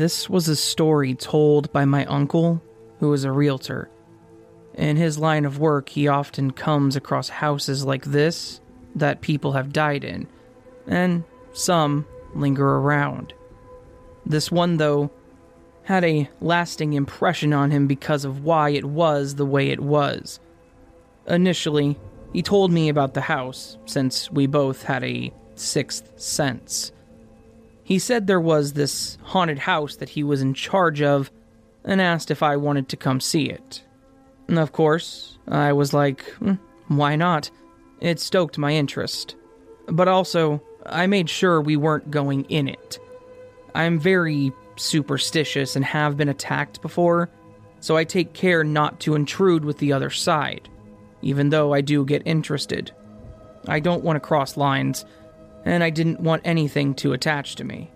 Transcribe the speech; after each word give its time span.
this 0.00 0.30
was 0.30 0.48
a 0.48 0.56
story 0.56 1.12
told 1.14 1.70
by 1.74 1.84
my 1.84 2.06
uncle, 2.06 2.62
who 3.00 3.12
is 3.12 3.24
a 3.24 3.30
realtor. 3.30 3.90
In 4.72 4.96
his 4.96 5.18
line 5.18 5.44
of 5.44 5.58
work, 5.58 5.90
he 5.90 6.08
often 6.08 6.52
comes 6.52 6.96
across 6.96 7.28
houses 7.28 7.84
like 7.84 8.06
this 8.06 8.62
that 8.94 9.20
people 9.20 9.52
have 9.52 9.74
died 9.74 10.02
in, 10.02 10.26
and 10.86 11.22
some 11.52 12.06
linger 12.34 12.66
around. 12.66 13.34
This 14.24 14.50
one, 14.50 14.78
though, 14.78 15.10
had 15.82 16.02
a 16.02 16.30
lasting 16.40 16.94
impression 16.94 17.52
on 17.52 17.70
him 17.70 17.86
because 17.86 18.24
of 18.24 18.42
why 18.42 18.70
it 18.70 18.86
was 18.86 19.34
the 19.34 19.44
way 19.44 19.68
it 19.68 19.80
was. 19.80 20.40
Initially, 21.26 21.98
he 22.32 22.40
told 22.40 22.72
me 22.72 22.88
about 22.88 23.12
the 23.12 23.20
house, 23.20 23.76
since 23.84 24.30
we 24.30 24.46
both 24.46 24.84
had 24.84 25.04
a 25.04 25.30
sixth 25.56 26.18
sense. 26.18 26.90
He 27.90 27.98
said 27.98 28.28
there 28.28 28.40
was 28.40 28.74
this 28.74 29.18
haunted 29.20 29.58
house 29.58 29.96
that 29.96 30.10
he 30.10 30.22
was 30.22 30.40
in 30.40 30.54
charge 30.54 31.02
of 31.02 31.28
and 31.84 32.00
asked 32.00 32.30
if 32.30 32.40
I 32.40 32.56
wanted 32.56 32.88
to 32.90 32.96
come 32.96 33.20
see 33.20 33.46
it. 33.46 33.82
And 34.46 34.60
of 34.60 34.70
course, 34.70 35.38
I 35.48 35.72
was 35.72 35.92
like, 35.92 36.22
"Hmm, 36.34 36.54
why 36.86 37.16
not? 37.16 37.50
It 38.00 38.20
stoked 38.20 38.58
my 38.58 38.70
interest. 38.70 39.34
But 39.88 40.06
also, 40.06 40.62
I 40.86 41.08
made 41.08 41.28
sure 41.28 41.60
we 41.60 41.76
weren't 41.76 42.12
going 42.12 42.44
in 42.44 42.68
it. 42.68 43.00
I'm 43.74 43.98
very 43.98 44.52
superstitious 44.76 45.74
and 45.74 45.84
have 45.84 46.16
been 46.16 46.28
attacked 46.28 46.80
before, 46.82 47.28
so 47.80 47.96
I 47.96 48.04
take 48.04 48.34
care 48.34 48.62
not 48.62 49.00
to 49.00 49.16
intrude 49.16 49.64
with 49.64 49.78
the 49.78 49.92
other 49.92 50.10
side, 50.10 50.68
even 51.22 51.48
though 51.48 51.74
I 51.74 51.80
do 51.80 52.04
get 52.04 52.22
interested. 52.24 52.92
I 53.66 53.80
don't 53.80 54.04
want 54.04 54.14
to 54.14 54.20
cross 54.20 54.56
lines, 54.56 55.04
and 55.64 55.82
I 55.84 55.90
didn't 55.90 56.20
want 56.20 56.42
anything 56.44 56.94
to 56.96 57.12
attach 57.12 57.56
to 57.56 57.64
me. 57.64 57.90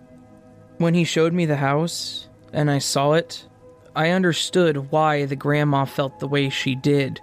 When 0.77 0.93
he 0.93 1.03
showed 1.03 1.33
me 1.33 1.45
the 1.45 1.55
house, 1.55 2.27
and 2.53 2.69
I 2.69 2.79
saw 2.79 3.13
it, 3.13 3.47
I 3.95 4.09
understood 4.09 4.91
why 4.91 5.25
the 5.25 5.35
grandma 5.35 5.85
felt 5.85 6.19
the 6.19 6.27
way 6.27 6.49
she 6.49 6.75
did. 6.75 7.21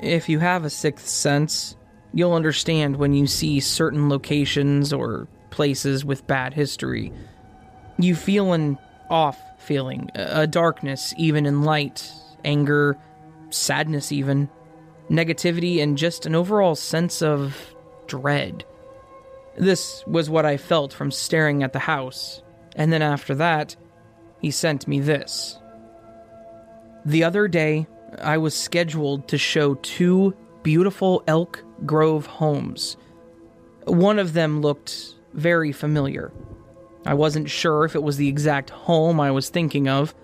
If 0.00 0.28
you 0.28 0.40
have 0.40 0.64
a 0.64 0.70
sixth 0.70 1.08
sense, 1.08 1.76
you'll 2.12 2.32
understand 2.34 2.96
when 2.96 3.14
you 3.14 3.26
see 3.26 3.60
certain 3.60 4.08
locations 4.08 4.92
or 4.92 5.28
places 5.50 6.04
with 6.04 6.26
bad 6.26 6.52
history. 6.52 7.12
You 7.98 8.16
feel 8.16 8.52
an 8.52 8.76
off 9.08 9.40
feeling, 9.58 10.10
a 10.14 10.46
darkness, 10.46 11.14
even 11.16 11.46
in 11.46 11.62
light, 11.62 12.10
anger, 12.44 12.98
sadness, 13.50 14.10
even, 14.10 14.48
negativity, 15.08 15.80
and 15.80 15.96
just 15.96 16.26
an 16.26 16.34
overall 16.34 16.74
sense 16.74 17.22
of 17.22 17.74
dread. 18.06 18.64
This 19.56 20.04
was 20.06 20.28
what 20.28 20.44
I 20.44 20.56
felt 20.56 20.92
from 20.92 21.10
staring 21.10 21.62
at 21.62 21.72
the 21.72 21.78
house, 21.78 22.42
and 22.74 22.92
then 22.92 23.02
after 23.02 23.34
that, 23.36 23.76
he 24.40 24.50
sent 24.50 24.88
me 24.88 25.00
this. 25.00 25.58
The 27.06 27.24
other 27.24 27.48
day, 27.48 27.86
I 28.20 28.38
was 28.38 28.54
scheduled 28.54 29.28
to 29.28 29.38
show 29.38 29.74
two 29.74 30.34
beautiful 30.62 31.22
Elk 31.26 31.62
Grove 31.86 32.26
homes. 32.26 32.96
One 33.84 34.18
of 34.18 34.32
them 34.32 34.60
looked 34.60 35.14
very 35.34 35.72
familiar. 35.72 36.32
I 37.06 37.14
wasn't 37.14 37.50
sure 37.50 37.84
if 37.84 37.94
it 37.94 38.02
was 38.02 38.16
the 38.16 38.28
exact 38.28 38.70
home 38.70 39.20
I 39.20 39.30
was 39.30 39.50
thinking 39.50 39.88
of. 39.88 40.14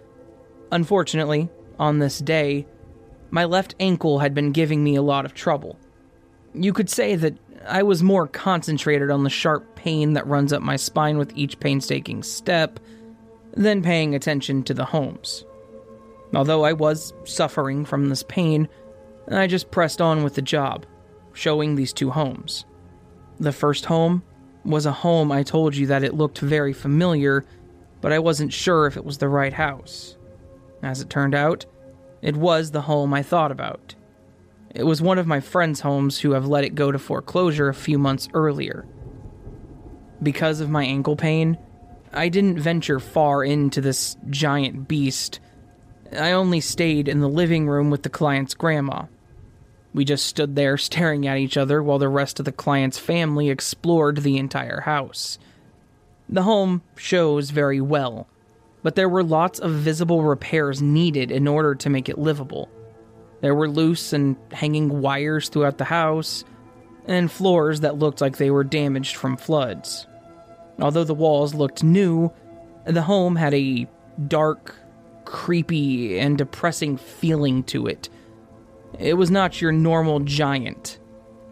Unfortunately, 0.72 1.50
on 1.78 1.98
this 1.98 2.18
day, 2.18 2.66
my 3.30 3.44
left 3.44 3.74
ankle 3.78 4.20
had 4.20 4.34
been 4.34 4.52
giving 4.52 4.82
me 4.82 4.96
a 4.96 5.02
lot 5.02 5.24
of 5.24 5.34
trouble. 5.34 5.78
You 6.54 6.72
could 6.72 6.90
say 6.90 7.16
that 7.16 7.34
I 7.66 7.82
was 7.82 8.02
more 8.02 8.26
concentrated 8.26 9.10
on 9.10 9.22
the 9.22 9.30
sharp 9.30 9.76
pain 9.76 10.14
that 10.14 10.26
runs 10.26 10.52
up 10.52 10.62
my 10.62 10.76
spine 10.76 11.18
with 11.18 11.36
each 11.36 11.60
painstaking 11.60 12.22
step 12.22 12.80
than 13.54 13.82
paying 13.82 14.14
attention 14.14 14.62
to 14.64 14.74
the 14.74 14.84
homes. 14.84 15.44
Although 16.34 16.64
I 16.64 16.72
was 16.72 17.12
suffering 17.24 17.84
from 17.84 18.08
this 18.08 18.22
pain, 18.22 18.68
I 19.30 19.46
just 19.46 19.70
pressed 19.70 20.00
on 20.00 20.22
with 20.22 20.34
the 20.34 20.42
job, 20.42 20.86
showing 21.32 21.74
these 21.74 21.92
two 21.92 22.10
homes. 22.10 22.64
The 23.38 23.52
first 23.52 23.84
home 23.84 24.22
was 24.64 24.86
a 24.86 24.92
home 24.92 25.32
I 25.32 25.42
told 25.42 25.74
you 25.74 25.86
that 25.86 26.04
it 26.04 26.14
looked 26.14 26.38
very 26.38 26.72
familiar, 26.72 27.44
but 28.00 28.12
I 28.12 28.18
wasn't 28.18 28.52
sure 28.52 28.86
if 28.86 28.96
it 28.96 29.04
was 29.04 29.18
the 29.18 29.28
right 29.28 29.52
house. 29.52 30.16
As 30.82 31.00
it 31.00 31.10
turned 31.10 31.34
out, 31.34 31.66
it 32.22 32.36
was 32.36 32.70
the 32.70 32.82
home 32.82 33.14
I 33.14 33.22
thought 33.22 33.52
about. 33.52 33.94
It 34.74 34.84
was 34.84 35.02
one 35.02 35.18
of 35.18 35.26
my 35.26 35.40
friends' 35.40 35.80
homes 35.80 36.20
who 36.20 36.32
have 36.32 36.46
let 36.46 36.64
it 36.64 36.74
go 36.74 36.92
to 36.92 36.98
foreclosure 36.98 37.68
a 37.68 37.74
few 37.74 37.98
months 37.98 38.28
earlier. 38.34 38.86
Because 40.22 40.60
of 40.60 40.70
my 40.70 40.84
ankle 40.84 41.16
pain, 41.16 41.58
I 42.12 42.28
didn't 42.28 42.58
venture 42.58 43.00
far 43.00 43.44
into 43.44 43.80
this 43.80 44.16
giant 44.28 44.86
beast. 44.86 45.40
I 46.12 46.32
only 46.32 46.60
stayed 46.60 47.08
in 47.08 47.20
the 47.20 47.28
living 47.28 47.68
room 47.68 47.90
with 47.90 48.02
the 48.02 48.08
client's 48.08 48.54
grandma. 48.54 49.06
We 49.92 50.04
just 50.04 50.26
stood 50.26 50.54
there 50.54 50.76
staring 50.76 51.26
at 51.26 51.38
each 51.38 51.56
other 51.56 51.82
while 51.82 51.98
the 51.98 52.08
rest 52.08 52.38
of 52.38 52.44
the 52.44 52.52
client's 52.52 52.98
family 52.98 53.50
explored 53.50 54.18
the 54.18 54.38
entire 54.38 54.82
house. 54.82 55.38
The 56.28 56.44
home 56.44 56.82
shows 56.96 57.50
very 57.50 57.80
well, 57.80 58.28
but 58.84 58.94
there 58.94 59.08
were 59.08 59.24
lots 59.24 59.58
of 59.58 59.72
visible 59.72 60.22
repairs 60.22 60.80
needed 60.80 61.32
in 61.32 61.48
order 61.48 61.74
to 61.74 61.90
make 61.90 62.08
it 62.08 62.18
livable. 62.18 62.68
There 63.40 63.54
were 63.54 63.68
loose 63.68 64.12
and 64.12 64.36
hanging 64.52 65.00
wires 65.00 65.48
throughout 65.48 65.78
the 65.78 65.84
house, 65.84 66.44
and 67.06 67.30
floors 67.30 67.80
that 67.80 67.98
looked 67.98 68.20
like 68.20 68.36
they 68.36 68.50
were 68.50 68.64
damaged 68.64 69.16
from 69.16 69.36
floods. 69.36 70.06
Although 70.78 71.04
the 71.04 71.14
walls 71.14 71.54
looked 71.54 71.82
new, 71.82 72.32
the 72.84 73.02
home 73.02 73.36
had 73.36 73.54
a 73.54 73.86
dark, 74.28 74.74
creepy, 75.24 76.18
and 76.18 76.36
depressing 76.36 76.96
feeling 76.96 77.62
to 77.64 77.86
it. 77.86 78.08
It 78.98 79.14
was 79.14 79.30
not 79.30 79.60
your 79.60 79.72
normal 79.72 80.20
giant, 80.20 80.98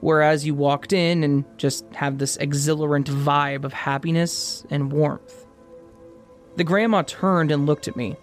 whereas 0.00 0.46
you 0.46 0.54
walked 0.54 0.92
in 0.92 1.22
and 1.22 1.44
just 1.56 1.84
had 1.94 2.18
this 2.18 2.36
exhilarant 2.38 3.06
vibe 3.06 3.64
of 3.64 3.72
happiness 3.72 4.64
and 4.70 4.92
warmth. 4.92 5.46
The 6.56 6.64
grandma 6.64 7.02
turned 7.02 7.52
and 7.52 7.66
looked 7.66 7.88
at 7.88 7.96
me. 7.96 8.16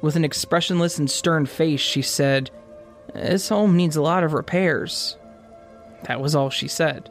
With 0.00 0.16
an 0.16 0.24
expressionless 0.24 0.98
and 0.98 1.10
stern 1.10 1.46
face, 1.46 1.80
she 1.80 2.02
said, 2.02 2.50
This 3.14 3.48
home 3.48 3.76
needs 3.76 3.96
a 3.96 4.02
lot 4.02 4.24
of 4.24 4.32
repairs. 4.32 5.16
That 6.04 6.20
was 6.20 6.34
all 6.34 6.50
she 6.50 6.68
said. 6.68 7.10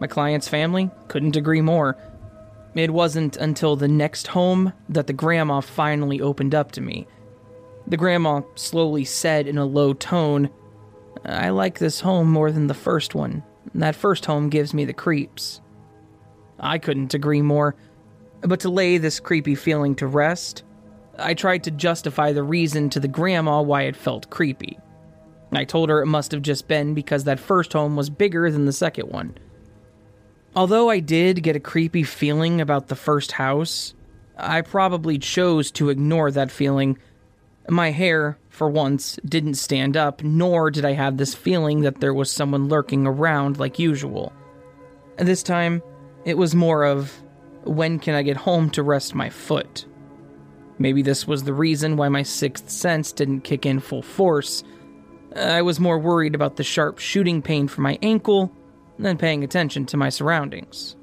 My 0.00 0.06
client's 0.06 0.48
family 0.48 0.90
couldn't 1.08 1.36
agree 1.36 1.60
more. 1.60 1.96
It 2.74 2.90
wasn't 2.90 3.36
until 3.36 3.76
the 3.76 3.88
next 3.88 4.28
home 4.28 4.72
that 4.88 5.06
the 5.06 5.12
grandma 5.12 5.60
finally 5.60 6.20
opened 6.20 6.54
up 6.54 6.72
to 6.72 6.80
me. 6.80 7.06
The 7.86 7.96
grandma 7.96 8.42
slowly 8.54 9.04
said 9.04 9.46
in 9.46 9.58
a 9.58 9.64
low 9.64 9.92
tone, 9.92 10.50
I 11.24 11.50
like 11.50 11.78
this 11.78 12.00
home 12.00 12.30
more 12.30 12.52
than 12.52 12.68
the 12.68 12.74
first 12.74 13.14
one. 13.14 13.42
That 13.74 13.96
first 13.96 14.26
home 14.26 14.48
gives 14.48 14.72
me 14.72 14.84
the 14.84 14.92
creeps. 14.92 15.60
I 16.58 16.78
couldn't 16.78 17.14
agree 17.14 17.42
more. 17.42 17.74
But 18.42 18.60
to 18.60 18.70
lay 18.70 18.96
this 18.96 19.20
creepy 19.20 19.54
feeling 19.54 19.94
to 19.96 20.06
rest, 20.06 20.62
I 21.18 21.34
tried 21.34 21.64
to 21.64 21.70
justify 21.70 22.32
the 22.32 22.42
reason 22.42 22.90
to 22.90 23.00
the 23.00 23.08
grandma 23.08 23.62
why 23.62 23.82
it 23.82 23.96
felt 23.96 24.30
creepy. 24.30 24.78
I 25.52 25.64
told 25.64 25.88
her 25.88 26.02
it 26.02 26.06
must 26.06 26.32
have 26.32 26.42
just 26.42 26.68
been 26.68 26.94
because 26.94 27.24
that 27.24 27.40
first 27.40 27.72
home 27.72 27.96
was 27.96 28.10
bigger 28.10 28.50
than 28.50 28.66
the 28.66 28.72
second 28.72 29.10
one. 29.10 29.36
Although 30.54 30.90
I 30.90 31.00
did 31.00 31.42
get 31.42 31.56
a 31.56 31.60
creepy 31.60 32.02
feeling 32.02 32.60
about 32.60 32.88
the 32.88 32.96
first 32.96 33.32
house, 33.32 33.94
I 34.36 34.62
probably 34.62 35.18
chose 35.18 35.70
to 35.72 35.90
ignore 35.90 36.30
that 36.30 36.50
feeling. 36.50 36.98
My 37.68 37.90
hair, 37.90 38.38
for 38.48 38.68
once, 38.68 39.18
didn't 39.24 39.54
stand 39.54 39.96
up, 39.96 40.22
nor 40.22 40.70
did 40.70 40.84
I 40.84 40.92
have 40.92 41.16
this 41.16 41.34
feeling 41.34 41.82
that 41.82 42.00
there 42.00 42.14
was 42.14 42.30
someone 42.30 42.68
lurking 42.68 43.06
around 43.06 43.58
like 43.58 43.78
usual. 43.78 44.32
This 45.18 45.42
time, 45.42 45.82
it 46.24 46.38
was 46.38 46.54
more 46.54 46.84
of 46.84 47.22
when 47.64 47.98
can 47.98 48.14
I 48.14 48.22
get 48.22 48.36
home 48.36 48.70
to 48.70 48.82
rest 48.82 49.14
my 49.14 49.30
foot? 49.30 49.84
Maybe 50.80 51.02
this 51.02 51.28
was 51.28 51.44
the 51.44 51.52
reason 51.52 51.98
why 51.98 52.08
my 52.08 52.22
sixth 52.22 52.70
sense 52.70 53.12
didn't 53.12 53.42
kick 53.42 53.66
in 53.66 53.80
full 53.80 54.00
force. 54.00 54.64
I 55.36 55.60
was 55.60 55.78
more 55.78 55.98
worried 55.98 56.34
about 56.34 56.56
the 56.56 56.64
sharp 56.64 56.98
shooting 56.98 57.42
pain 57.42 57.68
from 57.68 57.84
my 57.84 57.98
ankle 58.00 58.50
than 58.98 59.18
paying 59.18 59.44
attention 59.44 59.84
to 59.86 59.98
my 59.98 60.08
surroundings. 60.08 60.96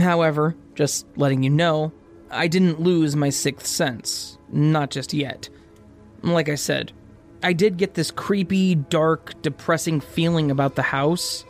However, 0.00 0.56
just 0.74 1.06
letting 1.16 1.42
you 1.42 1.50
know, 1.50 1.92
I 2.30 2.48
didn't 2.48 2.80
lose 2.80 3.14
my 3.14 3.28
sixth 3.28 3.66
sense. 3.66 4.38
Not 4.50 4.90
just 4.90 5.12
yet. 5.12 5.50
Like 6.22 6.48
I 6.48 6.54
said, 6.54 6.92
I 7.42 7.52
did 7.52 7.76
get 7.76 7.92
this 7.92 8.10
creepy, 8.10 8.76
dark, 8.76 9.40
depressing 9.42 10.00
feeling 10.00 10.50
about 10.50 10.74
the 10.74 10.82
house, 10.82 11.44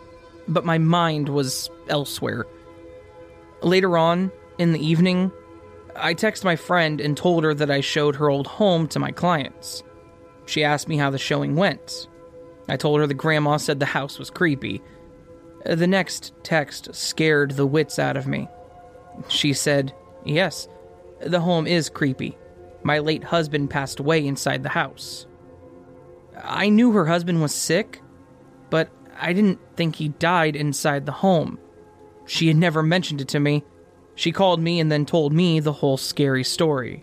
but 0.48 0.64
my 0.64 0.78
mind 0.78 1.28
was 1.28 1.70
elsewhere. 1.88 2.44
Later 3.62 3.96
on, 3.96 4.32
in 4.58 4.72
the 4.72 4.84
evening, 4.84 5.30
I 5.96 6.14
texted 6.14 6.44
my 6.44 6.56
friend 6.56 7.00
and 7.00 7.16
told 7.16 7.44
her 7.44 7.54
that 7.54 7.70
I 7.70 7.80
showed 7.80 8.16
her 8.16 8.30
old 8.30 8.46
home 8.46 8.88
to 8.88 8.98
my 8.98 9.10
clients. 9.10 9.82
She 10.46 10.64
asked 10.64 10.88
me 10.88 10.96
how 10.96 11.10
the 11.10 11.18
showing 11.18 11.56
went. 11.56 12.08
I 12.68 12.76
told 12.76 13.00
her 13.00 13.06
the 13.06 13.14
grandma 13.14 13.56
said 13.56 13.80
the 13.80 13.86
house 13.86 14.18
was 14.18 14.30
creepy. 14.30 14.82
The 15.64 15.86
next 15.86 16.32
text 16.42 16.94
scared 16.94 17.52
the 17.52 17.66
wits 17.66 17.98
out 17.98 18.16
of 18.16 18.26
me. 18.26 18.48
She 19.28 19.52
said, 19.52 19.94
Yes, 20.24 20.68
The 21.20 21.40
home 21.40 21.66
is 21.66 21.88
creepy. 21.88 22.36
My 22.82 22.98
late 22.98 23.24
husband 23.24 23.70
passed 23.70 24.00
away 24.00 24.26
inside 24.26 24.62
the 24.62 24.70
house. 24.70 25.26
I 26.42 26.68
knew 26.68 26.92
her 26.92 27.06
husband 27.06 27.40
was 27.40 27.54
sick, 27.54 28.00
but 28.70 28.90
I 29.20 29.32
didn't 29.32 29.60
think 29.76 29.96
he 29.96 30.08
died 30.08 30.56
inside 30.56 31.06
the 31.06 31.12
home. 31.12 31.58
She 32.26 32.48
had 32.48 32.56
never 32.56 32.82
mentioned 32.82 33.20
it 33.20 33.28
to 33.28 33.40
me. 33.40 33.64
She 34.22 34.30
called 34.30 34.60
me 34.60 34.78
and 34.78 34.88
then 34.88 35.04
told 35.04 35.32
me 35.32 35.58
the 35.58 35.72
whole 35.72 35.96
scary 35.96 36.44
story. 36.44 37.02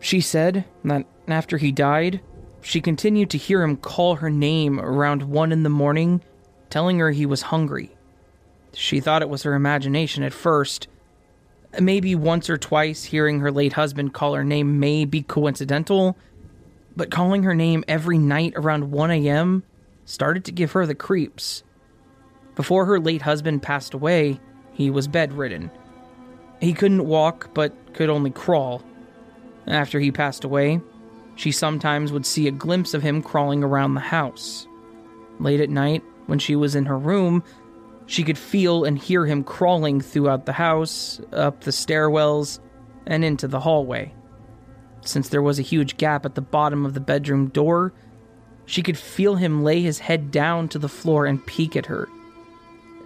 She 0.00 0.20
said 0.20 0.64
that 0.82 1.06
after 1.28 1.58
he 1.58 1.70
died, 1.70 2.20
she 2.60 2.80
continued 2.80 3.30
to 3.30 3.38
hear 3.38 3.62
him 3.62 3.76
call 3.76 4.16
her 4.16 4.28
name 4.28 4.80
around 4.80 5.22
one 5.22 5.52
in 5.52 5.62
the 5.62 5.68
morning, 5.68 6.20
telling 6.70 6.98
her 6.98 7.12
he 7.12 7.24
was 7.24 7.42
hungry. 7.42 7.94
She 8.74 8.98
thought 8.98 9.22
it 9.22 9.28
was 9.28 9.44
her 9.44 9.54
imagination 9.54 10.24
at 10.24 10.32
first. 10.32 10.88
Maybe 11.78 12.16
once 12.16 12.50
or 12.50 12.58
twice 12.58 13.04
hearing 13.04 13.38
her 13.38 13.52
late 13.52 13.74
husband 13.74 14.12
call 14.12 14.34
her 14.34 14.42
name 14.42 14.80
may 14.80 15.04
be 15.04 15.22
coincidental, 15.22 16.16
but 16.96 17.12
calling 17.12 17.44
her 17.44 17.54
name 17.54 17.84
every 17.86 18.18
night 18.18 18.54
around 18.56 18.90
1 18.90 19.12
a.m. 19.12 19.62
started 20.04 20.44
to 20.46 20.50
give 20.50 20.72
her 20.72 20.84
the 20.84 20.96
creeps. 20.96 21.62
Before 22.56 22.86
her 22.86 22.98
late 22.98 23.22
husband 23.22 23.62
passed 23.62 23.94
away, 23.94 24.40
he 24.72 24.90
was 24.90 25.06
bedridden. 25.06 25.70
He 26.60 26.72
couldn't 26.72 27.06
walk, 27.06 27.50
but 27.54 27.72
could 27.94 28.10
only 28.10 28.30
crawl. 28.30 28.82
After 29.66 30.00
he 30.00 30.10
passed 30.10 30.44
away, 30.44 30.80
she 31.36 31.52
sometimes 31.52 32.10
would 32.12 32.26
see 32.26 32.48
a 32.48 32.52
glimpse 32.52 32.94
of 32.94 33.02
him 33.02 33.22
crawling 33.22 33.62
around 33.62 33.94
the 33.94 34.00
house. 34.00 34.66
Late 35.38 35.60
at 35.60 35.70
night, 35.70 36.02
when 36.26 36.38
she 36.38 36.56
was 36.56 36.74
in 36.74 36.86
her 36.86 36.98
room, 36.98 37.44
she 38.06 38.24
could 38.24 38.38
feel 38.38 38.84
and 38.84 38.98
hear 38.98 39.24
him 39.26 39.44
crawling 39.44 40.00
throughout 40.00 40.46
the 40.46 40.52
house, 40.52 41.20
up 41.32 41.60
the 41.60 41.70
stairwells, 41.70 42.58
and 43.06 43.24
into 43.24 43.46
the 43.46 43.60
hallway. 43.60 44.12
Since 45.02 45.28
there 45.28 45.42
was 45.42 45.58
a 45.58 45.62
huge 45.62 45.96
gap 45.96 46.24
at 46.24 46.34
the 46.34 46.40
bottom 46.40 46.84
of 46.84 46.94
the 46.94 47.00
bedroom 47.00 47.48
door, 47.48 47.92
she 48.66 48.82
could 48.82 48.98
feel 48.98 49.36
him 49.36 49.62
lay 49.62 49.80
his 49.80 49.98
head 50.00 50.30
down 50.30 50.68
to 50.68 50.78
the 50.78 50.88
floor 50.88 51.24
and 51.24 51.44
peek 51.46 51.76
at 51.76 51.86
her. 51.86 52.08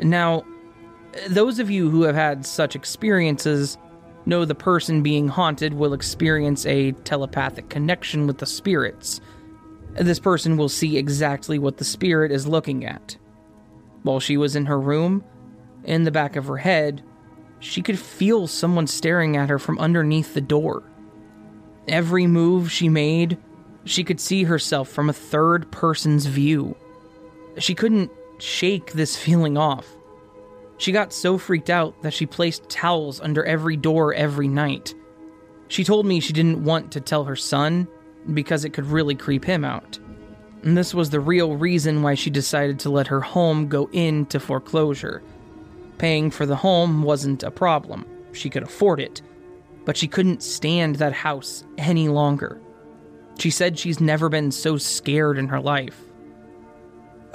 Now, 0.01 0.45
those 1.29 1.59
of 1.59 1.71
you 1.71 1.91
who 1.91 2.03
have 2.03 2.15
had 2.15 2.47
such 2.47 2.75
experiences 2.75 3.79
know 4.25 4.45
the 4.45 4.55
person 4.55 5.03
being 5.03 5.29
haunted 5.29 5.75
will 5.75 5.95
experience 5.95 6.65
a 6.67 6.93
telepathic 6.93 7.69
connection 7.69 8.27
with 8.27 8.39
the 8.39 8.47
spirits. 8.47 9.21
This 9.95 10.21
person 10.21 10.57
will 10.57 10.69
see 10.69 10.97
exactly 10.97 11.59
what 11.59 11.77
the 11.77 11.85
spirit 11.85 12.33
is 12.33 12.47
looking 12.47 12.85
at. 12.85 13.17
While 14.03 14.21
she 14.21 14.37
was 14.37 14.57
in 14.57 14.67
her 14.67 14.81
room, 14.81 15.25
in 15.85 16.05
the 16.05 16.11
back 16.11 16.37
of 16.37 16.47
her 16.47 16.57
head, 16.57 17.03
she 17.61 17.83
could 17.83 17.99
feel 17.99 18.47
someone 18.47 18.87
staring 18.87 19.37
at 19.37 19.49
her 19.49 19.59
from 19.59 19.79
underneath 19.79 20.35
the 20.35 20.41
door. 20.41 20.83
Every 21.89 22.27
move 22.27 22.71
she 22.71 22.89
made, 22.89 23.39
she 23.85 24.05
could 24.05 24.21
see 24.21 24.45
herself 24.45 24.89
from 24.89 25.11
a 25.11 25.15
third 25.15 25.71
person's 25.71 26.27
view. 26.27 26.77
She 27.59 27.75
couldn't 27.75 28.11
shake 28.39 28.93
this 28.93 29.17
feeling 29.17 29.57
off. 29.59 29.87
She 30.83 30.91
got 30.91 31.13
so 31.13 31.39
freaked 31.39 31.71
out 31.71 32.03
that 32.03 32.13
she 32.13 32.27
placed 32.27 32.69
towels 32.69 33.21
under 33.21 33.45
every 33.45 33.77
door 33.77 34.13
every 34.15 34.49
night. 34.49 34.97
She 35.69 35.85
told 35.85 36.07
me 36.07 36.19
she 36.19 36.33
didn't 36.33 36.65
want 36.65 36.91
to 36.91 37.01
tell 37.01 37.23
her 37.23 37.37
son 37.37 37.87
because 38.35 38.65
it 38.65 38.71
could 38.71 38.87
really 38.87 39.15
creep 39.15 39.45
him 39.45 39.65
out. 39.65 40.01
And 40.65 40.77
this 40.77 40.93
was 40.93 41.11
the 41.11 41.21
real 41.21 41.55
reason 41.55 42.03
why 42.03 42.17
she 42.17 42.31
decided 42.31 42.81
to 42.81 42.91
let 42.91 43.07
her 43.07 43.21
home 43.21 43.69
go 43.69 43.91
into 43.93 44.41
foreclosure. 44.41 45.23
Paying 45.99 46.33
for 46.33 46.47
the 46.47 46.57
home 46.57 47.05
wasn't 47.05 47.45
a 47.45 47.53
problem, 47.53 48.05
she 48.33 48.51
could 48.51 48.65
afford 48.65 48.99
it, 48.99 49.23
but 49.85 49.97
she 49.97 50.09
couldn't 50.09 50.43
stand 50.43 50.97
that 50.97 51.13
house 51.13 51.65
any 51.79 52.09
longer. 52.09 52.61
She 53.39 53.51
said 53.51 53.79
she's 53.79 54.01
never 54.01 54.29
been 54.29 54.51
so 54.51 54.79
scared 54.79 55.39
in 55.39 55.47
her 55.47 55.61
life. 55.61 56.01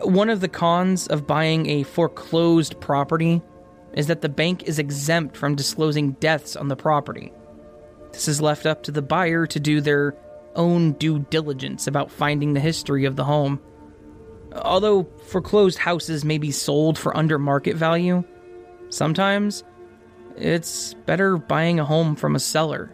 One 0.03 0.29
of 0.29 0.41
the 0.41 0.47
cons 0.47 1.07
of 1.07 1.25
buying 1.27 1.67
a 1.69 1.83
foreclosed 1.83 2.79
property 2.79 3.41
is 3.93 4.07
that 4.07 4.21
the 4.21 4.29
bank 4.29 4.63
is 4.63 4.77
exempt 4.77 5.35
from 5.35 5.55
disclosing 5.55 6.11
deaths 6.13 6.55
on 6.55 6.67
the 6.67 6.75
property. 6.75 7.33
This 8.11 8.27
is 8.27 8.41
left 8.41 8.65
up 8.65 8.83
to 8.83 8.91
the 8.91 9.01
buyer 9.01 9.47
to 9.47 9.59
do 9.59 9.81
their 9.81 10.15
own 10.55 10.93
due 10.93 11.19
diligence 11.19 11.87
about 11.87 12.11
finding 12.11 12.53
the 12.53 12.59
history 12.59 13.05
of 13.05 13.15
the 13.15 13.23
home. 13.23 13.59
Although 14.55 15.03
foreclosed 15.25 15.77
houses 15.77 16.23
may 16.23 16.37
be 16.37 16.51
sold 16.51 16.97
for 16.97 17.15
under 17.15 17.37
market 17.37 17.75
value, 17.75 18.23
sometimes 18.89 19.63
it's 20.35 20.93
better 21.05 21.37
buying 21.37 21.79
a 21.79 21.85
home 21.85 22.15
from 22.15 22.35
a 22.35 22.39
seller. 22.39 22.93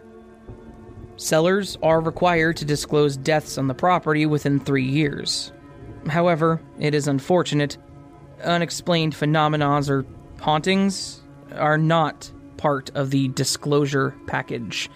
Sellers 1.16 1.78
are 1.82 2.00
required 2.00 2.56
to 2.56 2.64
disclose 2.64 3.16
deaths 3.16 3.56
on 3.56 3.68
the 3.68 3.74
property 3.74 4.26
within 4.26 4.58
three 4.58 4.84
years. 4.84 5.52
However, 6.08 6.60
it 6.78 6.94
is 6.94 7.08
unfortunate. 7.08 7.76
Unexplained 8.42 9.14
phenomena 9.14 9.80
or 9.88 10.04
hauntings 10.40 11.22
are 11.52 11.78
not 11.78 12.30
part 12.56 12.90
of 12.94 13.10
the 13.10 13.28
disclosure 13.28 14.14
package. 14.26 14.90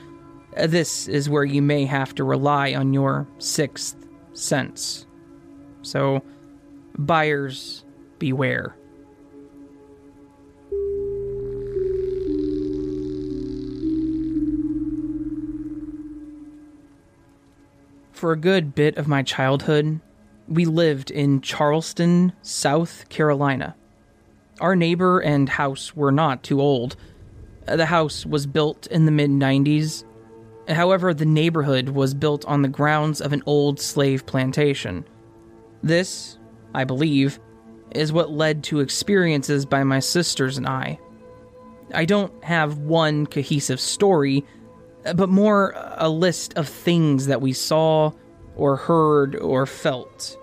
This 0.57 1.09
is 1.09 1.29
where 1.29 1.45
you 1.45 1.63
may 1.63 1.85
have 1.85 2.15
to 2.17 2.25
rely 2.25 2.75
on 2.75 2.93
your 2.93 3.29
sixth 3.39 3.97
sense. 4.33 5.07
So, 5.83 6.23
buyers, 6.99 7.85
beware. 8.19 8.75
For 18.13 18.33
a 18.33 18.37
good 18.37 18.75
bit 18.75 18.97
of 18.97 19.07
my 19.07 19.23
childhood, 19.23 20.01
we 20.49 20.65
lived 20.65 21.11
in 21.11 21.41
Charleston, 21.41 22.33
South 22.43 23.09
Carolina. 23.09 23.77
Our 24.61 24.75
neighbor 24.75 25.21
and 25.21 25.49
house 25.49 25.95
were 25.95 26.11
not 26.11 26.43
too 26.43 26.61
old. 26.61 26.97
The 27.67 27.87
house 27.87 28.25
was 28.25 28.47
built 28.47 28.87
in 28.89 29.05
the 29.05 29.13
mid 29.13 29.31
90s. 29.31 30.05
However, 30.69 31.15
the 31.15 31.27
neighborhood 31.27 31.91
was 31.91 32.15
built 32.15 32.45
on 32.47 32.63
the 32.63 32.69
grounds 32.69 33.21
of 33.21 33.33
an 33.33 33.43
old 33.47 33.81
slave 33.81 34.27
plantation. 34.27 35.05
This, 35.83 36.39
I 36.75 36.85
believe, 36.85 37.39
is 37.93 38.13
what 38.13 38.31
led 38.31 38.65
to 38.65 38.81
experiences 38.81 39.65
by 39.65 39.85
my 39.85 40.01
sisters 40.01 40.59
and 40.59 40.67
I. 40.67 40.99
I 41.95 42.05
don't 42.05 42.33
have 42.45 42.79
one 42.79 43.27
cohesive 43.27 43.81
story, 43.81 44.45
but 45.15 45.29
more 45.29 45.73
a 45.97 46.09
list 46.09 46.55
of 46.57 46.69
things 46.69 47.27
that 47.27 47.41
we 47.41 47.53
saw 47.53 48.13
or 48.59 48.77
heard 48.77 49.37
or 49.37 49.65
felt. 49.65 50.37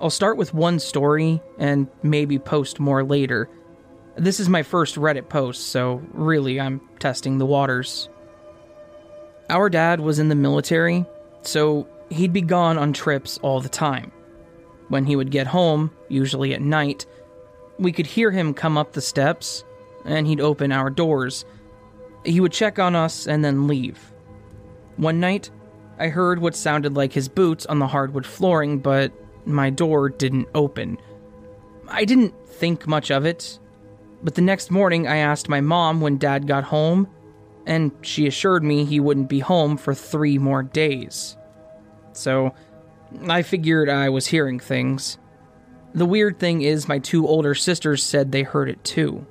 I'll 0.00 0.10
start 0.10 0.36
with 0.36 0.52
one 0.52 0.78
story 0.78 1.40
and 1.58 1.88
maybe 2.02 2.38
post 2.38 2.78
more 2.78 3.02
later. 3.02 3.48
This 4.16 4.40
is 4.40 4.48
my 4.48 4.62
first 4.62 4.96
Reddit 4.96 5.28
post, 5.28 5.68
so 5.68 6.02
really 6.12 6.60
I'm 6.60 6.80
testing 6.98 7.38
the 7.38 7.46
waters. 7.46 8.10
Our 9.48 9.70
dad 9.70 10.00
was 10.00 10.18
in 10.18 10.28
the 10.28 10.34
military, 10.34 11.06
so 11.42 11.88
he'd 12.10 12.32
be 12.32 12.42
gone 12.42 12.76
on 12.76 12.92
trips 12.92 13.38
all 13.38 13.60
the 13.60 13.68
time. 13.68 14.12
When 14.88 15.06
he 15.06 15.16
would 15.16 15.30
get 15.30 15.46
home, 15.46 15.90
usually 16.08 16.52
at 16.52 16.60
night, 16.60 17.06
we 17.78 17.92
could 17.92 18.06
hear 18.06 18.30
him 18.30 18.54
come 18.54 18.76
up 18.76 18.92
the 18.92 19.00
steps, 19.00 19.64
and 20.04 20.26
he'd 20.26 20.40
open 20.40 20.72
our 20.72 20.90
doors. 20.90 21.44
He 22.24 22.40
would 22.40 22.52
check 22.52 22.78
on 22.78 22.94
us 22.94 23.26
and 23.26 23.44
then 23.44 23.66
leave. 23.66 24.12
One 24.96 25.20
night, 25.20 25.50
I 25.98 26.08
heard 26.08 26.40
what 26.40 26.54
sounded 26.54 26.94
like 26.94 27.12
his 27.12 27.28
boots 27.28 27.66
on 27.66 27.78
the 27.78 27.86
hardwood 27.86 28.26
flooring, 28.26 28.80
but 28.80 29.12
my 29.46 29.70
door 29.70 30.08
didn't 30.08 30.48
open. 30.54 30.98
I 31.88 32.04
didn't 32.04 32.34
think 32.48 32.86
much 32.86 33.10
of 33.10 33.24
it, 33.24 33.58
but 34.22 34.34
the 34.34 34.42
next 34.42 34.70
morning 34.70 35.06
I 35.06 35.16
asked 35.16 35.48
my 35.48 35.60
mom 35.60 36.00
when 36.00 36.18
dad 36.18 36.46
got 36.46 36.64
home, 36.64 37.08
and 37.64 37.92
she 38.02 38.26
assured 38.26 38.62
me 38.62 38.84
he 38.84 39.00
wouldn't 39.00 39.28
be 39.28 39.40
home 39.40 39.76
for 39.76 39.94
three 39.94 40.38
more 40.38 40.62
days. 40.62 41.36
So, 42.12 42.54
I 43.28 43.42
figured 43.42 43.88
I 43.88 44.08
was 44.08 44.26
hearing 44.26 44.58
things. 44.58 45.18
The 45.94 46.06
weird 46.06 46.38
thing 46.38 46.62
is, 46.62 46.88
my 46.88 46.98
two 46.98 47.26
older 47.26 47.54
sisters 47.54 48.02
said 48.02 48.32
they 48.32 48.42
heard 48.42 48.68
it 48.68 48.82
too. 48.84 49.26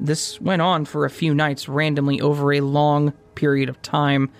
This 0.00 0.40
went 0.40 0.62
on 0.62 0.84
for 0.84 1.04
a 1.04 1.10
few 1.10 1.34
nights 1.34 1.68
randomly 1.68 2.20
over 2.20 2.52
a 2.52 2.60
long 2.60 3.12
period 3.34 3.68
of 3.68 3.80
time, 3.82 4.30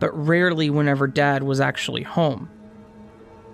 but 0.00 0.26
rarely 0.26 0.68
whenever 0.70 1.06
dad 1.06 1.44
was 1.44 1.60
actually 1.60 2.02
home. 2.02 2.50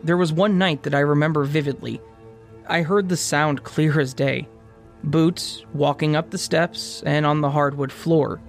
There 0.02 0.16
was 0.16 0.32
one 0.32 0.56
night 0.56 0.84
that 0.84 0.94
I 0.94 1.00
remember 1.00 1.44
vividly. 1.44 2.00
I 2.66 2.82
heard 2.82 3.08
the 3.08 3.16
sound 3.16 3.64
clear 3.64 4.00
as 4.00 4.14
day 4.14 4.48
boots 5.04 5.64
walking 5.72 6.16
up 6.16 6.30
the 6.30 6.38
steps 6.38 7.02
and 7.06 7.24
on 7.24 7.40
the 7.40 7.50
hardwood 7.50 7.92
floor. 7.92 8.40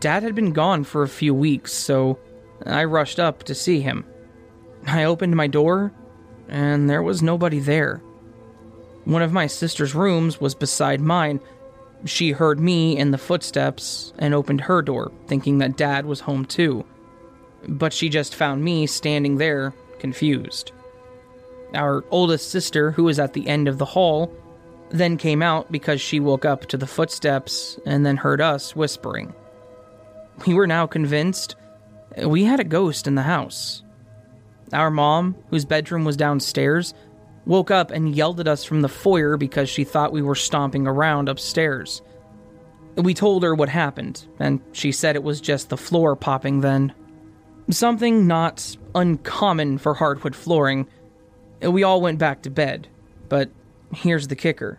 Dad 0.00 0.22
had 0.22 0.34
been 0.34 0.52
gone 0.52 0.84
for 0.84 1.02
a 1.02 1.08
few 1.08 1.34
weeks, 1.34 1.72
so 1.72 2.18
I 2.66 2.84
rushed 2.84 3.18
up 3.18 3.42
to 3.44 3.54
see 3.54 3.80
him. 3.80 4.04
I 4.86 5.04
opened 5.04 5.34
my 5.34 5.46
door, 5.46 5.92
and 6.48 6.88
there 6.88 7.02
was 7.02 7.22
nobody 7.22 7.58
there. 7.58 8.02
One 9.04 9.22
of 9.22 9.32
my 9.32 9.46
sister's 9.46 9.94
rooms 9.94 10.40
was 10.40 10.54
beside 10.54 11.00
mine, 11.00 11.40
She 12.04 12.32
heard 12.32 12.58
me 12.58 12.98
and 12.98 13.14
the 13.14 13.18
footsteps 13.18 14.12
and 14.18 14.34
opened 14.34 14.62
her 14.62 14.82
door, 14.82 15.12
thinking 15.28 15.58
that 15.58 15.76
Dad 15.76 16.04
was 16.04 16.20
home 16.20 16.44
too. 16.44 16.84
But 17.68 17.92
she 17.92 18.08
just 18.08 18.34
found 18.34 18.64
me 18.64 18.86
standing 18.86 19.36
there, 19.36 19.74
confused. 19.98 20.72
Our 21.74 22.04
oldest 22.10 22.50
sister, 22.50 22.90
who 22.90 23.04
was 23.04 23.18
at 23.18 23.32
the 23.32 23.48
end 23.48 23.68
of 23.68 23.78
the 23.78 23.84
hall, 23.84 24.32
then 24.90 25.16
came 25.16 25.42
out 25.42 25.72
because 25.72 26.00
she 26.00 26.20
woke 26.20 26.44
up 26.44 26.66
to 26.66 26.76
the 26.76 26.86
footsteps 26.86 27.78
and 27.86 28.04
then 28.04 28.16
heard 28.16 28.40
us 28.40 28.76
whispering. 28.76 29.32
We 30.46 30.54
were 30.54 30.66
now 30.66 30.86
convinced 30.86 31.56
we 32.26 32.44
had 32.44 32.60
a 32.60 32.64
ghost 32.64 33.06
in 33.06 33.14
the 33.14 33.22
house. 33.22 33.82
Our 34.72 34.90
mom, 34.90 35.36
whose 35.50 35.64
bedroom 35.64 36.04
was 36.04 36.16
downstairs, 36.16 36.94
woke 37.46 37.70
up 37.70 37.90
and 37.90 38.14
yelled 38.14 38.40
at 38.40 38.48
us 38.48 38.64
from 38.64 38.82
the 38.82 38.88
foyer 38.88 39.36
because 39.36 39.68
she 39.68 39.84
thought 39.84 40.12
we 40.12 40.22
were 40.22 40.34
stomping 40.34 40.86
around 40.86 41.28
upstairs. 41.28 42.02
We 42.96 43.14
told 43.14 43.42
her 43.42 43.54
what 43.54 43.68
happened, 43.68 44.26
and 44.38 44.60
she 44.72 44.92
said 44.92 45.16
it 45.16 45.22
was 45.22 45.40
just 45.40 45.70
the 45.70 45.76
floor 45.76 46.14
popping 46.14 46.60
then. 46.60 46.92
Something 47.70 48.26
not 48.26 48.76
uncommon 48.94 49.78
for 49.78 49.94
hardwood 49.94 50.36
flooring. 50.36 50.86
We 51.60 51.82
all 51.82 52.00
went 52.00 52.18
back 52.18 52.42
to 52.42 52.50
bed, 52.50 52.88
but 53.28 53.50
here's 53.94 54.28
the 54.28 54.36
kicker. 54.36 54.78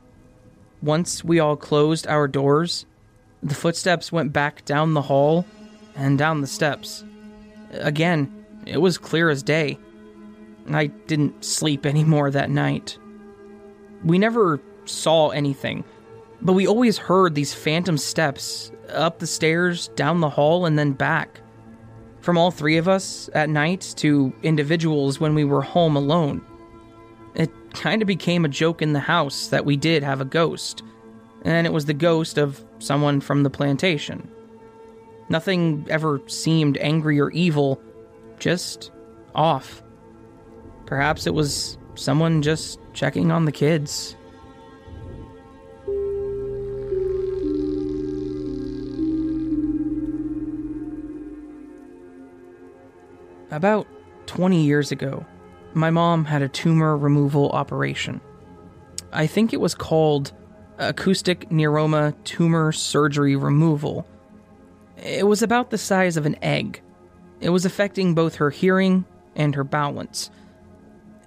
Once 0.81 1.23
we 1.23 1.39
all 1.39 1.55
closed 1.55 2.05
our 2.07 2.27
doors, 2.27 2.85
the 3.41 3.55
footsteps 3.55 4.11
went 4.11 4.33
back 4.33 4.65
down 4.65 4.93
the 4.93 5.01
hall 5.01 5.45
and 5.95 6.17
down 6.17 6.41
the 6.41 6.47
steps. 6.47 7.03
Again, 7.71 8.45
it 8.65 8.79
was 8.79 8.97
clear 8.97 9.29
as 9.29 9.43
day. 9.43 9.77
I 10.69 10.87
didn't 10.87 11.43
sleep 11.43 11.85
anymore 11.85 12.31
that 12.31 12.49
night. 12.49 12.97
We 14.03 14.17
never 14.17 14.59
saw 14.85 15.29
anything, 15.29 15.83
but 16.41 16.53
we 16.53 16.67
always 16.67 16.97
heard 16.97 17.35
these 17.35 17.53
phantom 17.53 17.97
steps 17.97 18.71
up 18.89 19.19
the 19.19 19.27
stairs, 19.27 19.87
down 19.89 20.19
the 20.19 20.29
hall, 20.29 20.65
and 20.65 20.77
then 20.77 20.91
back. 20.91 21.39
From 22.23 22.37
all 22.37 22.51
three 22.51 22.77
of 22.77 22.87
us 22.87 23.29
at 23.33 23.49
night 23.49 23.93
to 23.97 24.31
individuals 24.43 25.19
when 25.19 25.35
we 25.35 25.43
were 25.43 25.61
home 25.61 25.97
alone. 25.97 26.41
It 27.35 27.51
kind 27.73 28.01
of 28.01 28.07
became 28.07 28.45
a 28.45 28.49
joke 28.49 28.81
in 28.81 28.93
the 28.93 29.01
house 29.01 29.47
that 29.47 29.65
we 29.65 29.75
did 29.75 30.03
have 30.03 30.21
a 30.21 30.25
ghost, 30.25 30.83
and 31.41 31.67
it 31.67 31.73
was 31.73 31.83
the 31.83 31.93
ghost 31.93 32.37
of 32.37 32.63
someone 32.79 33.19
from 33.19 33.43
the 33.43 33.49
plantation. 33.49 34.31
Nothing 35.27 35.85
ever 35.89 36.21
seemed 36.27 36.77
angry 36.77 37.19
or 37.19 37.29
evil, 37.31 37.81
just 38.39 38.91
off. 39.35 39.83
Perhaps 40.85 41.27
it 41.27 41.33
was 41.33 41.77
someone 41.95 42.41
just 42.41 42.79
checking 42.93 43.33
on 43.33 43.43
the 43.43 43.51
kids. 43.51 44.15
About 53.53 53.85
20 54.25 54.65
years 54.65 54.91
ago, 54.91 55.23
my 55.75 55.91
mom 55.91 56.25
had 56.25 56.41
a 56.41 56.49
tumor 56.49 56.97
removal 56.97 57.51
operation. 57.51 58.19
I 59.11 59.27
think 59.27 59.53
it 59.53 59.61
was 59.61 59.75
called 59.75 60.33
acoustic 60.79 61.51
neuroma 61.51 62.15
tumor 62.23 62.71
surgery 62.71 63.35
removal. 63.35 64.07
It 64.97 65.27
was 65.27 65.43
about 65.43 65.69
the 65.69 65.77
size 65.77 66.17
of 66.17 66.25
an 66.25 66.35
egg. 66.43 66.81
It 67.41 67.51
was 67.51 67.63
affecting 67.63 68.15
both 68.15 68.37
her 68.37 68.49
hearing 68.49 69.05
and 69.35 69.53
her 69.53 69.63
balance. 69.63 70.31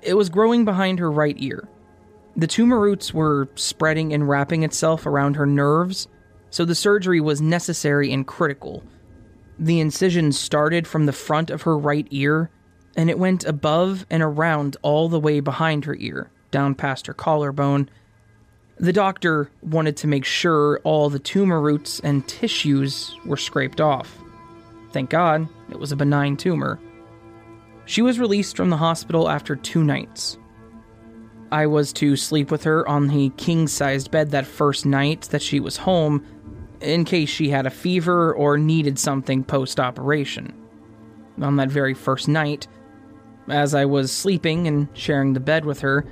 It 0.03 0.15
was 0.15 0.29
growing 0.29 0.65
behind 0.65 0.99
her 0.99 1.13
right 1.13 1.37
ear. 1.39 1.69
The 2.35 2.49
tumor 2.49 2.81
roots 2.81 3.15
were 3.15 3.49
spreading 3.55 4.13
and 4.13 4.29
wrapping 4.29 4.65
itself 4.65 5.07
around 5.07 5.37
her 5.37 5.47
nerves, 5.47 6.09
so 6.51 6.65
the 6.65 6.75
surgery 6.75 7.21
was 7.21 7.41
necessary 7.41 8.13
and 8.13 8.27
critical. 8.27 8.83
The 9.59 9.81
incision 9.81 10.33
started 10.33 10.87
from 10.87 11.07
the 11.07 11.13
front 11.13 11.51
of 11.51 11.63
her 11.63 11.77
right 11.77 12.07
ear, 12.11 12.51
and 12.97 13.09
it 13.09 13.19
went 13.19 13.45
above 13.45 14.07
and 14.11 14.23
around 14.23 14.77
all 14.83 15.09
the 15.09 15.21
way 15.21 15.41
behind 15.41 15.85
her 15.85 15.97
ear, 15.97 16.31
down 16.51 16.75
past 16.75 17.07
her 17.07 17.15
collarbone. 17.15 17.89
The 18.79 18.93
doctor 18.93 19.51
wanted 19.63 19.97
to 19.99 20.07
make 20.07 20.25
sure 20.25 20.81
all 20.85 21.09
the 21.09 21.19
tumor 21.19 21.61
roots 21.61 22.01
and 22.01 22.27
tissues 22.29 23.17
were 23.25 23.39
scraped 23.39 23.81
off. 23.81 24.19
Thank 24.93 25.11
God, 25.11 25.49
it 25.71 25.79
was 25.79 25.93
a 25.93 25.97
benign 25.97 26.37
tumor. 26.37 26.79
She 27.87 28.03
was 28.03 28.19
released 28.19 28.57
from 28.57 28.69
the 28.71 28.77
hospital 28.77 29.29
after 29.29 29.57
two 29.57 29.83
nights. 29.83 30.37
I 31.53 31.67
was 31.67 31.93
to 31.95 32.17
sleep 32.17 32.51
with 32.51 32.65
her 32.65 32.87
on 32.89 33.07
the 33.07 33.31
king 33.37 33.69
sized 33.69 34.11
bed 34.11 34.33
that 34.33 34.47
first 34.47 34.85
night 34.85 35.23
that 35.31 35.43
she 35.43 35.61
was 35.61 35.77
home, 35.77 36.25
in 36.81 37.05
case 37.05 37.29
she 37.29 37.49
had 37.49 37.67
a 37.67 37.71
fever 37.71 38.35
or 38.35 38.59
needed 38.59 38.99
something 38.99 39.45
post 39.45 39.81
operation. 39.81 40.55
On 41.41 41.57
that 41.57 41.71
very 41.71 41.95
first 41.95 42.29
night, 42.29 42.67
as 43.49 43.75
I 43.75 43.85
was 43.85 44.11
sleeping 44.13 44.67
and 44.67 44.89
sharing 44.95 45.33
the 45.33 45.41
bed 45.41 45.65
with 45.65 45.81
her, 45.81 46.07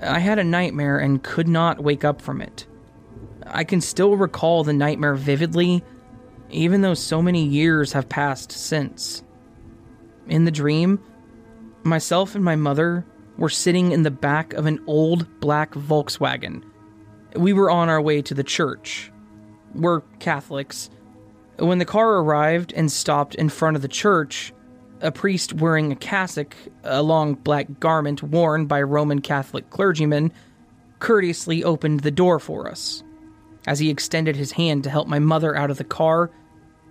I 0.00 0.18
had 0.18 0.38
a 0.38 0.44
nightmare 0.44 0.98
and 0.98 1.22
could 1.22 1.48
not 1.48 1.82
wake 1.82 2.04
up 2.04 2.20
from 2.20 2.40
it. 2.40 2.66
I 3.46 3.64
can 3.64 3.80
still 3.80 4.16
recall 4.16 4.64
the 4.64 4.72
nightmare 4.72 5.14
vividly, 5.14 5.84
even 6.50 6.80
though 6.80 6.94
so 6.94 7.22
many 7.22 7.44
years 7.44 7.92
have 7.92 8.08
passed 8.08 8.52
since. 8.52 9.22
In 10.28 10.44
the 10.44 10.50
dream, 10.50 11.00
myself 11.82 12.34
and 12.34 12.44
my 12.44 12.56
mother 12.56 13.04
were 13.36 13.48
sitting 13.48 13.92
in 13.92 14.02
the 14.02 14.10
back 14.10 14.52
of 14.54 14.66
an 14.66 14.82
old 14.86 15.40
black 15.40 15.72
Volkswagen. 15.74 16.62
We 17.34 17.52
were 17.52 17.70
on 17.70 17.88
our 17.88 18.00
way 18.00 18.22
to 18.22 18.34
the 18.34 18.44
church. 18.44 19.10
We're 19.74 20.00
Catholics. 20.18 20.90
When 21.58 21.78
the 21.78 21.84
car 21.84 22.16
arrived 22.16 22.72
and 22.74 22.90
stopped 22.90 23.34
in 23.34 23.48
front 23.48 23.76
of 23.76 23.82
the 23.82 23.88
church, 23.88 24.52
a 25.00 25.10
priest 25.10 25.54
wearing 25.54 25.92
a 25.92 25.96
cassock, 25.96 26.54
a 26.84 27.02
long 27.02 27.34
black 27.34 27.80
garment 27.80 28.22
worn 28.22 28.66
by 28.66 28.82
Roman 28.82 29.20
Catholic 29.20 29.70
clergymen, 29.70 30.32
courteously 30.98 31.64
opened 31.64 32.00
the 32.00 32.10
door 32.10 32.38
for 32.38 32.68
us. 32.68 33.02
As 33.66 33.78
he 33.78 33.90
extended 33.90 34.36
his 34.36 34.52
hand 34.52 34.84
to 34.84 34.90
help 34.90 35.08
my 35.08 35.18
mother 35.18 35.56
out 35.56 35.70
of 35.70 35.78
the 35.78 35.84
car, 35.84 36.30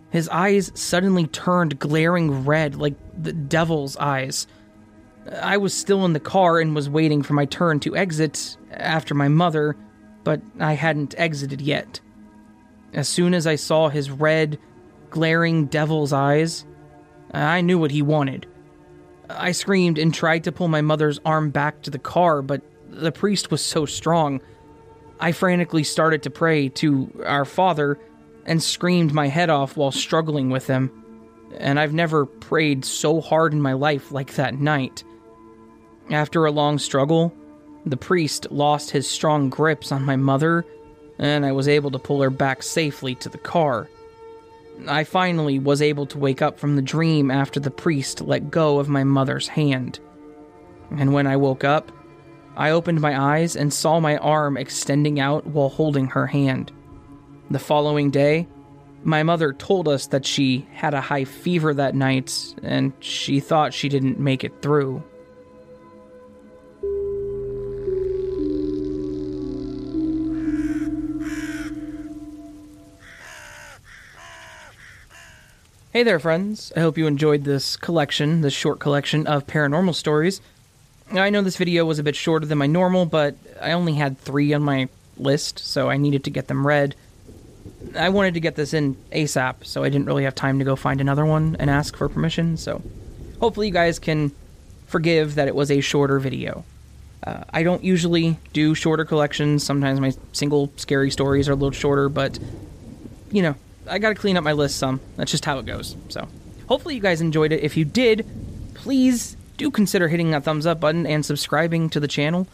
his 0.09 0.27
eyes 0.29 0.71
suddenly 0.73 1.27
turned 1.27 1.79
glaring 1.79 2.45
red 2.45 2.75
like 2.75 2.95
the 3.21 3.33
devil's 3.33 3.95
eyes. 3.97 4.47
I 5.41 5.57
was 5.57 5.73
still 5.73 6.03
in 6.05 6.13
the 6.13 6.19
car 6.19 6.59
and 6.59 6.75
was 6.75 6.89
waiting 6.89 7.21
for 7.21 7.33
my 7.33 7.45
turn 7.45 7.79
to 7.81 7.95
exit 7.95 8.57
after 8.71 9.13
my 9.13 9.27
mother, 9.27 9.77
but 10.23 10.41
I 10.59 10.73
hadn't 10.73 11.15
exited 11.17 11.61
yet. 11.61 12.01
As 12.93 13.07
soon 13.07 13.33
as 13.33 13.48
I 13.48 13.55
saw 13.55 13.89
his 13.89 14.12
red, 14.12 14.60
glaring 15.10 15.65
devil's 15.65 16.13
eyes, 16.13 16.65
I 17.33 17.62
knew 17.62 17.77
what 17.77 17.91
he 17.91 18.01
wanted. 18.01 18.48
I 19.29 19.51
screamed 19.53 19.98
and 19.98 20.13
tried 20.13 20.43
to 20.43 20.51
pull 20.51 20.67
my 20.67 20.81
mother's 20.81 21.19
arm 21.24 21.51
back 21.51 21.81
to 21.83 21.89
the 21.89 22.00
car, 22.00 22.41
but 22.41 22.62
the 22.89 23.12
priest 23.12 23.51
was 23.51 23.63
so 23.63 23.86
strong. 23.86 24.41
I 25.19 25.31
frantically 25.31 25.83
started 25.83 26.24
to 26.24 26.29
pray 26.29 26.69
to 26.69 27.24
our 27.25 27.45
Father 27.45 27.98
and 28.45 28.62
screamed 28.62 29.13
my 29.13 29.27
head 29.27 29.50
off 29.50 29.77
while 29.77 29.91
struggling 29.91 30.50
with 30.50 30.67
him. 30.67 30.91
And 31.57 31.79
I've 31.79 31.93
never 31.93 32.25
prayed 32.25 32.83
so 32.83 33.21
hard 33.21 33.53
in 33.53 33.62
my 33.62 33.74
life 33.74 34.12
like 34.12 34.36
that 34.36 34.55
night. 34.55 35.03
After 36.10 36.45
a 36.45 36.51
long 36.51 36.79
struggle, 36.79 37.33
the 37.86 37.98
priest 37.98 38.48
lost 38.51 38.91
his 38.91 39.07
strong 39.07 39.50
grips 39.50 39.91
on 39.91 40.03
my 40.03 40.15
mother, 40.15 40.65
and 41.21 41.45
I 41.45 41.51
was 41.51 41.67
able 41.67 41.91
to 41.91 41.99
pull 41.99 42.21
her 42.21 42.31
back 42.31 42.63
safely 42.63 43.15
to 43.15 43.29
the 43.29 43.37
car. 43.37 43.87
I 44.87 45.03
finally 45.03 45.59
was 45.59 45.81
able 45.81 46.07
to 46.07 46.17
wake 46.17 46.41
up 46.41 46.59
from 46.59 46.75
the 46.75 46.81
dream 46.81 47.29
after 47.29 47.59
the 47.59 47.69
priest 47.69 48.21
let 48.21 48.49
go 48.49 48.79
of 48.79 48.89
my 48.89 49.03
mother's 49.03 49.47
hand. 49.47 49.99
And 50.97 51.13
when 51.13 51.27
I 51.27 51.37
woke 51.37 51.63
up, 51.63 51.91
I 52.57 52.71
opened 52.71 52.99
my 52.99 53.37
eyes 53.37 53.55
and 53.55 53.71
saw 53.71 53.99
my 53.99 54.17
arm 54.17 54.57
extending 54.57 55.19
out 55.19 55.45
while 55.45 55.69
holding 55.69 56.07
her 56.07 56.25
hand. 56.25 56.71
The 57.51 57.59
following 57.59 58.09
day, 58.09 58.47
my 59.03 59.21
mother 59.21 59.53
told 59.53 59.87
us 59.87 60.07
that 60.07 60.25
she 60.25 60.67
had 60.73 60.93
a 60.93 61.01
high 61.01 61.25
fever 61.25 61.73
that 61.75 61.95
night 61.95 62.55
and 62.63 62.93
she 62.99 63.39
thought 63.39 63.73
she 63.73 63.89
didn't 63.89 64.19
make 64.19 64.43
it 64.43 64.61
through. 64.61 65.03
Hey 75.93 76.03
there, 76.03 76.19
friends. 76.19 76.71
I 76.74 76.79
hope 76.79 76.98
you 76.98 77.05
enjoyed 77.05 77.43
this 77.43 77.75
collection, 77.75 78.39
this 78.39 78.53
short 78.53 78.79
collection 78.79 79.27
of 79.27 79.45
paranormal 79.45 79.93
stories. 79.93 80.39
I 81.12 81.29
know 81.29 81.41
this 81.41 81.57
video 81.57 81.83
was 81.83 82.00
a 82.00 82.03
bit 82.03 82.15
shorter 82.15 82.45
than 82.45 82.60
my 82.60 82.65
normal, 82.65 83.05
but 83.05 83.36
I 83.60 83.74
only 83.74 83.95
had 83.95 84.17
three 84.17 84.53
on 84.53 84.63
my 84.63 84.88
list, 85.17 85.60
so 85.60 85.89
I 85.89 85.98
needed 85.98 86.24
to 86.24 86.29
get 86.29 86.48
them 86.48 86.65
read. 86.65 86.95
I 87.93 88.07
wanted 88.07 88.36
to 88.36 88.39
get 88.39 88.55
this 88.55 88.74
in 88.74 88.95
ASAP, 89.12 89.65
so 89.65 89.83
I 89.83 89.89
didn't 89.89 90.05
really 90.05 90.24
have 90.24 90.33
time 90.33 90.60
to 90.60 90.65
go 90.65 90.77
find 90.77 91.01
another 91.01 91.25
one 91.25 91.57
and 91.60 91.69
ask 91.69 91.98
for 91.98 92.07
permission, 92.07 92.55
so 92.55 92.81
hopefully 93.41 93.67
you 93.67 93.74
guys 93.74 94.00
can 94.00 94.31
forgive 94.88 95.36
that 95.36 95.50
it 95.50 95.55
was 95.55 95.69
a 95.69 95.81
shorter 95.81 96.19
video. 96.19 96.63
Uh, 97.21 97.43
I 97.50 97.63
don't 97.63 97.83
usually 97.83 98.38
do 98.53 98.75
shorter 98.75 99.03
collections. 99.03 99.65
Sometimes 99.65 100.00
my 100.00 100.13
single 100.31 100.71
scary 100.77 101.12
stories 101.12 101.50
are 101.50 101.51
a 101.51 101.55
little 101.55 101.71
shorter, 101.71 102.07
but 102.07 102.39
you 103.29 103.41
know, 103.41 103.55
I 103.91 104.00
got 104.00 104.10
to 104.10 104.15
clean 104.15 104.38
up 104.38 104.43
my 104.43 104.53
list 104.53 104.77
some. 104.77 105.01
That's 105.17 105.31
just 105.31 105.43
how 105.43 105.60
it 105.60 105.65
goes. 105.65 105.98
So, 106.07 106.27
hopefully, 106.67 106.95
you 106.95 107.01
guys 107.01 107.19
enjoyed 107.19 107.51
it. 107.51 107.62
If 107.62 107.75
you 107.75 107.83
did, 107.83 108.25
please 108.74 109.36
do 109.57 109.69
consider 109.69 110.07
hitting 110.07 110.31
that 110.31 110.43
thumbs 110.43 110.65
up 110.65 110.79
button 110.79 111.05
and 111.05 111.25
subscribing 111.25 111.89
to 111.91 112.00
the 112.00 112.07
channel. 112.07 112.48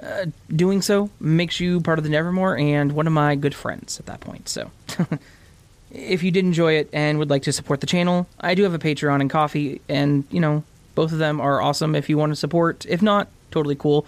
Uh, 0.00 0.26
doing 0.54 0.82
so 0.82 1.10
makes 1.18 1.58
you 1.58 1.80
part 1.80 1.98
of 1.98 2.04
the 2.04 2.10
Nevermore 2.10 2.56
and 2.56 2.92
one 2.92 3.06
of 3.06 3.12
my 3.12 3.34
good 3.34 3.54
friends 3.54 3.98
at 3.98 4.06
that 4.06 4.20
point. 4.20 4.48
So, 4.48 4.70
if 5.90 6.22
you 6.22 6.30
did 6.30 6.44
enjoy 6.44 6.74
it 6.74 6.88
and 6.92 7.18
would 7.18 7.30
like 7.30 7.42
to 7.42 7.52
support 7.52 7.80
the 7.80 7.86
channel, 7.86 8.28
I 8.40 8.54
do 8.54 8.62
have 8.62 8.74
a 8.74 8.78
Patreon 8.78 9.20
and 9.20 9.28
Ko-fi, 9.28 9.80
and 9.88 10.24
you 10.30 10.40
know, 10.40 10.62
both 10.94 11.12
of 11.12 11.18
them 11.18 11.40
are 11.40 11.60
awesome 11.60 11.96
if 11.96 12.08
you 12.08 12.16
want 12.16 12.30
to 12.30 12.36
support. 12.36 12.86
If 12.88 13.02
not, 13.02 13.28
totally 13.50 13.74
cool. 13.74 14.06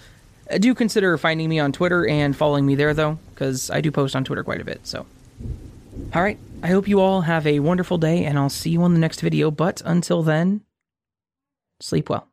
Uh, 0.49 0.59
do 0.59 0.75
consider 0.75 1.19
finding 1.19 1.49
me 1.49 1.59
on 1.59 1.73
Twitter 1.73 2.07
and 2.07 2.37
following 2.37 2.65
me 2.67 2.77
there, 2.77 2.95
though, 2.95 3.19
because 3.35 3.69
I 3.69 3.81
do 3.81 3.91
post 3.91 4.15
on 4.15 4.25
Twitter 4.25 4.45
quite 4.45 4.61
a 4.61 4.65
bit. 4.65 4.87
So, 4.87 5.07
all 6.15 6.23
right. 6.23 6.39
I 6.63 6.69
hope 6.69 6.89
you 6.89 7.01
all 7.01 7.21
have 7.21 7.47
a 7.47 7.61
wonderful 7.61 7.99
day, 7.99 8.25
and 8.25 8.39
I'll 8.39 8.49
see 8.49 8.71
you 8.71 8.83
on 8.83 8.95
the 8.95 9.01
next 9.01 9.21
video. 9.21 9.51
But 9.51 9.83
until 9.85 10.23
then, 10.23 10.63
sleep 11.81 12.11
well. 12.11 12.29